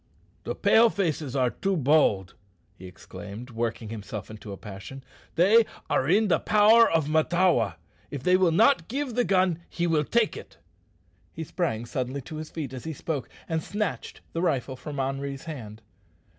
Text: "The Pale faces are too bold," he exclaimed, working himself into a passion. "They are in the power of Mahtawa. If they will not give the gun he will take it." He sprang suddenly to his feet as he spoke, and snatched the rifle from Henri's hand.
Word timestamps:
"The 0.45 0.55
Pale 0.55 0.89
faces 0.89 1.35
are 1.35 1.51
too 1.51 1.77
bold," 1.77 2.33
he 2.73 2.87
exclaimed, 2.87 3.51
working 3.51 3.89
himself 3.89 4.31
into 4.31 4.51
a 4.51 4.57
passion. 4.57 5.03
"They 5.35 5.63
are 5.91 6.09
in 6.09 6.27
the 6.27 6.39
power 6.39 6.89
of 6.89 7.07
Mahtawa. 7.07 7.75
If 8.09 8.23
they 8.23 8.35
will 8.35 8.51
not 8.51 8.87
give 8.87 9.13
the 9.13 9.23
gun 9.23 9.59
he 9.69 9.85
will 9.85 10.03
take 10.03 10.35
it." 10.35 10.57
He 11.33 11.43
sprang 11.43 11.85
suddenly 11.85 12.21
to 12.21 12.37
his 12.37 12.49
feet 12.49 12.73
as 12.73 12.85
he 12.85 12.93
spoke, 12.93 13.29
and 13.47 13.61
snatched 13.61 14.21
the 14.33 14.41
rifle 14.41 14.75
from 14.75 14.97
Henri's 14.99 15.43
hand. 15.43 15.83